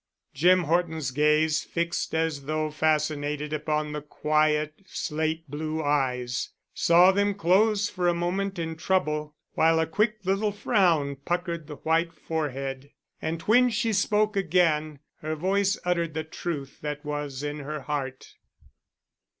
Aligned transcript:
Jim 0.33 0.63
Horton's 0.63 1.11
gaze, 1.11 1.63
fixed 1.63 2.15
as 2.15 2.45
though 2.45 2.71
fascinated 2.71 3.53
upon 3.53 3.91
the 3.91 4.01
quiet 4.01 4.73
slate 4.87 5.47
blue 5.47 5.83
eyes, 5.83 6.49
saw 6.73 7.11
them 7.11 7.35
close 7.35 7.87
for 7.87 8.07
a 8.07 8.13
moment 8.15 8.57
in 8.57 8.75
trouble, 8.75 9.35
while 9.53 9.79
a 9.79 9.85
quick 9.85 10.17
little 10.23 10.51
frown 10.51 11.17
puckered 11.17 11.67
the 11.67 11.75
white 11.75 12.13
forehead. 12.13 12.89
And 13.21 13.43
when 13.43 13.69
she 13.69 13.93
spoke 13.93 14.35
again, 14.35 15.01
her 15.19 15.35
voice 15.35 15.77
uttered 15.85 16.15
the 16.15 16.23
truth 16.23 16.81
that 16.81 17.05
was 17.05 17.43
in 17.43 17.59
her 17.59 17.81
heart. 17.81 18.33